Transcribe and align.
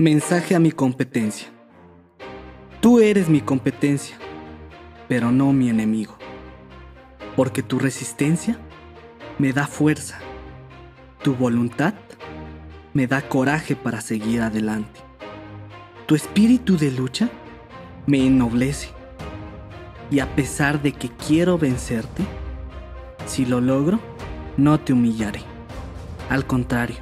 Mensaje 0.00 0.54
a 0.54 0.60
mi 0.60 0.70
competencia. 0.70 1.48
Tú 2.80 3.00
eres 3.00 3.28
mi 3.28 3.40
competencia, 3.40 4.16
pero 5.08 5.32
no 5.32 5.52
mi 5.52 5.70
enemigo. 5.70 6.16
Porque 7.34 7.64
tu 7.64 7.80
resistencia 7.80 8.60
me 9.40 9.52
da 9.52 9.66
fuerza. 9.66 10.20
Tu 11.24 11.34
voluntad 11.34 11.94
me 12.94 13.08
da 13.08 13.22
coraje 13.22 13.74
para 13.74 14.00
seguir 14.00 14.40
adelante. 14.40 15.00
Tu 16.06 16.14
espíritu 16.14 16.76
de 16.76 16.92
lucha 16.92 17.28
me 18.06 18.24
ennoblece. 18.24 18.90
Y 20.12 20.20
a 20.20 20.32
pesar 20.36 20.80
de 20.80 20.92
que 20.92 21.08
quiero 21.08 21.58
vencerte, 21.58 22.22
si 23.26 23.44
lo 23.44 23.60
logro, 23.60 23.98
no 24.56 24.78
te 24.78 24.92
humillaré. 24.92 25.40
Al 26.30 26.46
contrario, 26.46 26.98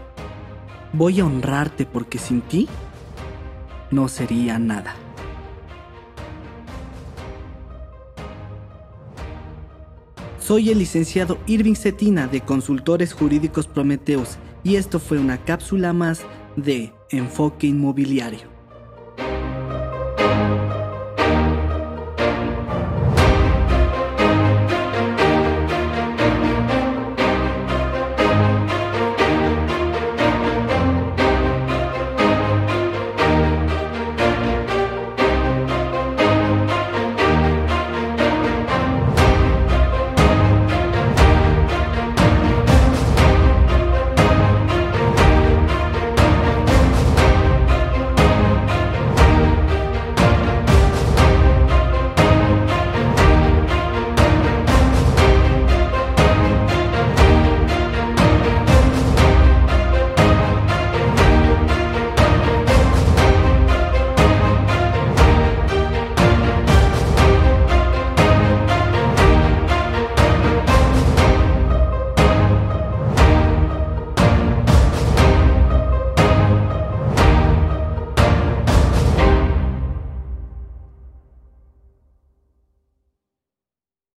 voy 0.95 1.21
a 1.21 1.27
honrarte 1.27 1.85
porque 1.85 2.17
sin 2.17 2.41
ti 2.41 2.67
no 3.91 4.09
sería 4.09 4.59
nada. 4.59 4.95
Soy 10.39 10.71
el 10.71 10.79
licenciado 10.79 11.39
Irving 11.47 11.75
Cetina 11.75 12.29
de 12.29 12.41
Consultores 12.41 13.13
Jurídicos 13.13 13.67
Prometeos 13.67 14.39
y 14.63 14.77
esto 14.77 15.01
fue 15.01 15.19
una 15.19 15.39
cápsula 15.39 15.93
más 15.93 16.23
de 16.55 16.93
Enfoque 17.11 17.67
Inmobiliario. 17.67 18.56